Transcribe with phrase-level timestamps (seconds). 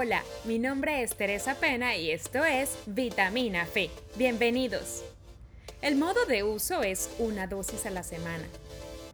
[0.00, 3.90] Hola, mi nombre es Teresa Pena y esto es Vitamina Fe.
[4.14, 5.02] Bienvenidos.
[5.82, 8.44] El modo de uso es una dosis a la semana.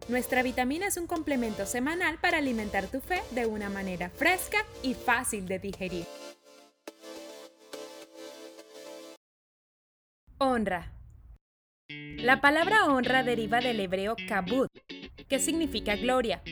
[0.08, 4.92] Nuestra vitamina es un complemento semanal para alimentar tu fe de una manera fresca y
[4.92, 6.04] fácil de digerir.
[10.37, 10.93] Honra.
[11.89, 14.69] La palabra honra deriva del hebreo kabud,
[15.30, 16.43] que significa gloria.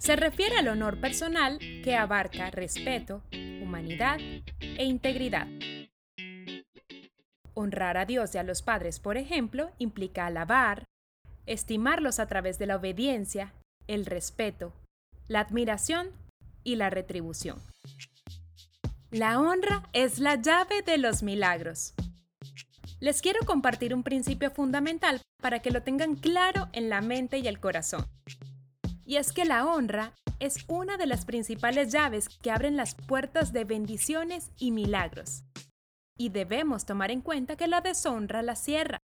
[0.00, 3.22] Se refiere al honor personal que abarca respeto,
[3.70, 4.18] humanidad
[4.60, 5.46] e integridad.
[7.54, 10.86] Honrar a Dios y a los padres, por ejemplo, implica alabar,
[11.46, 13.52] estimarlos a través de la obediencia,
[13.86, 14.72] el respeto,
[15.28, 16.10] la admiración
[16.64, 17.58] y la retribución.
[19.12, 21.94] La honra es la llave de los milagros.
[22.98, 27.46] Les quiero compartir un principio fundamental para que lo tengan claro en la mente y
[27.46, 28.04] el corazón.
[29.04, 33.52] Y es que la honra es una de las principales llaves que abren las puertas
[33.52, 35.44] de bendiciones y milagros.
[36.18, 38.98] Y debemos tomar en cuenta que la deshonra la cierra.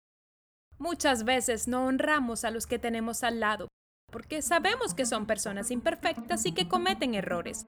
[0.78, 3.68] Muchas veces no honramos a los que tenemos al lado,
[4.12, 7.66] porque sabemos que son personas imperfectas y que cometen errores.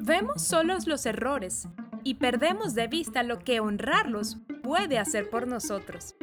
[0.00, 1.68] Vemos solos los errores
[2.04, 6.14] y perdemos de vista lo que honrarlos puede hacer por nosotros.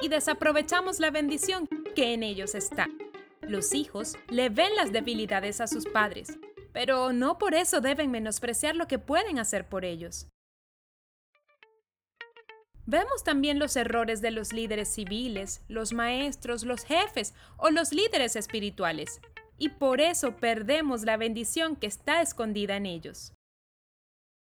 [0.00, 2.88] Y desaprovechamos la bendición que en ellos está.
[3.48, 6.36] Los hijos le ven las debilidades a sus padres,
[6.72, 10.28] pero no por eso deben menospreciar lo que pueden hacer por ellos.
[12.86, 18.34] Vemos también los errores de los líderes civiles, los maestros, los jefes o los líderes
[18.34, 19.20] espirituales,
[19.58, 23.32] y por eso perdemos la bendición que está escondida en ellos.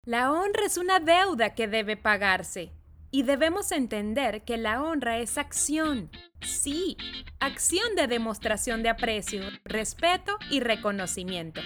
[0.04, 2.72] La honra es una deuda que debe pagarse,
[3.10, 6.10] y debemos entender que la honra es acción,
[6.42, 6.96] sí,
[7.40, 11.60] acción de demostración de aprecio, respeto y reconocimiento.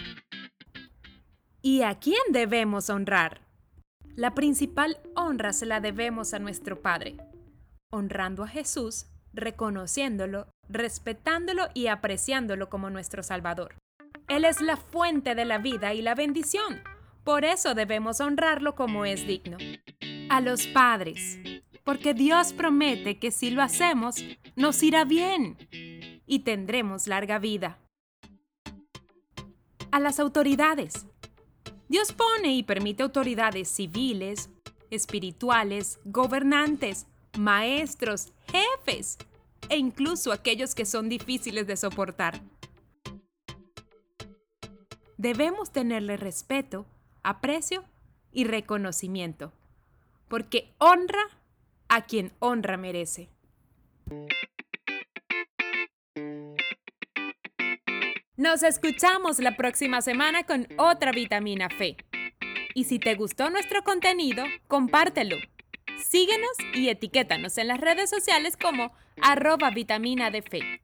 [1.61, 3.41] ¿Y a quién debemos honrar?
[4.15, 7.17] La principal honra se la debemos a nuestro Padre,
[7.91, 13.77] honrando a Jesús, reconociéndolo, respetándolo y apreciándolo como nuestro Salvador.
[14.29, 16.83] Él es la fuente de la vida y la bendición,
[17.25, 19.57] por eso debemos honrarlo como es digno
[20.33, 21.39] a los padres,
[21.85, 24.25] porque Dios promete que si lo hacemos,
[24.57, 25.59] nos irá bien
[26.27, 27.79] y tendremos larga vida.
[29.91, 31.07] A las autoridades.
[31.87, 34.49] Dios pone y permite autoridades civiles,
[34.89, 37.07] espirituales, gobernantes,
[37.39, 39.19] maestros, jefes
[39.69, 42.41] e incluso aquellos que son difíciles de soportar.
[45.19, 46.87] Debemos tenerle respeto,
[47.23, 47.85] aprecio
[48.33, 49.53] y reconocimiento
[50.33, 51.29] porque honra
[51.91, 53.29] a quien honra merece.
[58.39, 61.99] Nos escuchamos la próxima semana con otra vitamina fe.
[62.75, 65.37] Y si te gustó nuestro contenido, compártelo.
[65.99, 68.91] Síguenos y etiquétanos en las redes sociales como
[69.21, 70.82] arroba vitamina de fe.